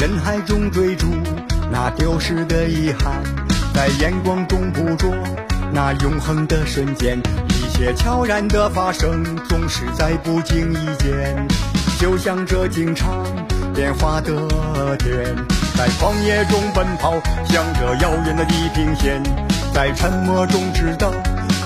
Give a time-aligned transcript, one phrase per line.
[0.00, 1.08] 人海中追逐
[1.70, 3.22] 那丢失的遗憾，
[3.74, 5.14] 在眼光中捕捉
[5.74, 7.18] 那永恒的瞬间，
[7.48, 11.46] 一切悄然的发生，总是在不经意间，
[11.98, 13.26] 就像这经常
[13.74, 14.32] 变化的
[14.96, 15.36] 天，
[15.76, 17.12] 在旷野中奔跑，
[17.44, 19.22] 向着遥远的地平线，
[19.74, 21.12] 在沉默中知道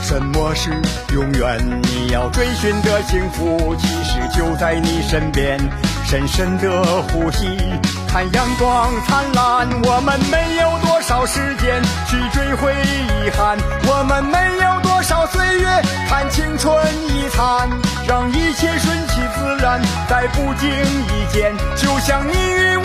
[0.02, 0.70] 什么是
[1.14, 1.64] 永远。
[1.84, 5.56] 你要追寻的幸福，其实就在你身边。
[6.04, 7.58] 深深的呼吸，
[8.06, 9.68] 看阳光灿烂。
[9.82, 13.56] 我们没有多少时间去追回遗憾，
[13.88, 15.66] 我们没有多少岁月
[16.08, 16.76] 看青春
[17.08, 17.68] 已残。
[18.06, 22.83] 让一切顺其自然，在不经意间，就像你与我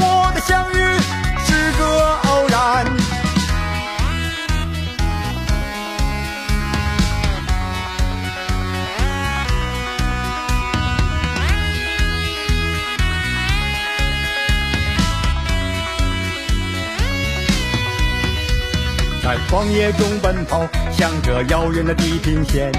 [19.29, 22.71] 在旷野中奔跑，向着遥远的地平线，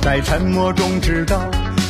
[0.00, 1.38] 在沉默中知道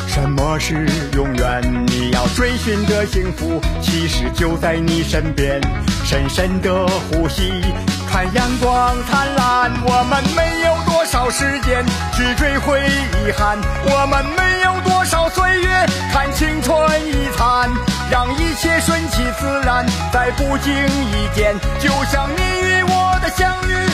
[0.08, 1.86] 什么是永远。
[1.86, 5.60] 你要追寻的幸福，其实就在你身边。
[6.04, 7.62] 深深的呼吸，
[8.10, 9.70] 看阳光灿烂。
[9.86, 17.70] 我们没有多少时间去追回遗憾，我们没有多少岁月看青春已残。
[18.10, 23.87] 让一切顺其自然，在不经意间，就像你与我的相遇。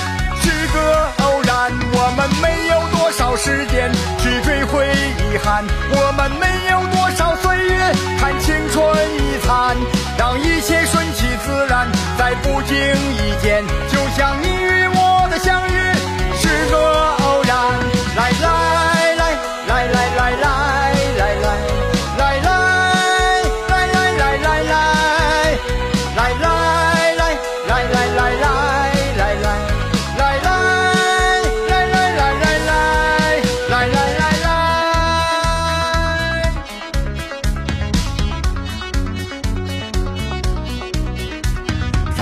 [5.62, 8.83] 我们没有多少岁月看青春
[9.19, 9.77] 已残，
[10.18, 11.86] 让一切顺其自然，
[12.18, 14.53] 在不经意间，就像你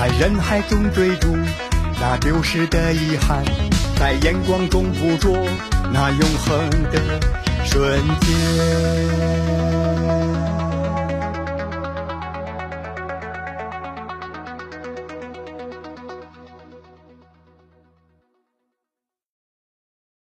[0.02, 1.28] 在人海中追逐
[2.00, 3.44] 那丢失的遗憾，
[3.94, 5.32] 在眼光中捕捉
[5.92, 7.20] 那永恒的
[7.64, 9.01] 瞬间。